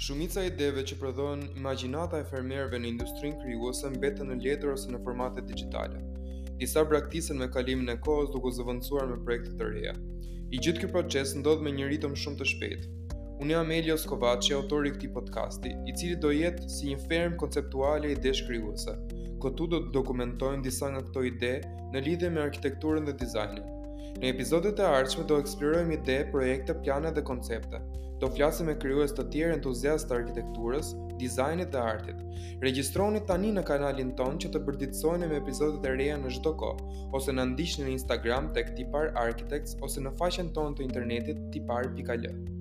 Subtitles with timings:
[0.00, 4.88] Shumica e ideve që prodhojnë imagjinata e fermerëve në industrinë krijuese mbetën në letër ose
[4.94, 5.98] në formate digjitale.
[6.62, 9.92] Disa braktisen me kalimin e kohës duke u zëvendësuar me projekte të reja.
[10.56, 13.18] I gjithë ky proces ndodh me një ritëm shumë të shpejtë.
[13.44, 17.36] Unë jam Elio Skovaci, autori i këtij podcasti, i cili do jetë si një ferm
[17.44, 18.96] konceptuale e idesh krijuese.
[19.44, 21.52] Këtu do të dokumentojmë disa nga këto ide
[21.92, 23.68] në lidhje me arkitekturën dhe dizajnin.
[24.24, 27.84] Në episodet e ardhshme do eksplorojmë ide, projekte, plane dhe koncepte.
[28.20, 30.90] Do flasim me krijues të tjerë entuziastë të arkitekturës,
[31.22, 32.18] dizajnit dhe artit.
[32.64, 37.00] Regjistroni tani në kanalin ton që të përditësohen me epizodet e reja në çdo kohë,
[37.16, 42.58] ose na ndiqni në Instagram të tipar architects ose në faqen tonë të internetit tipar.al.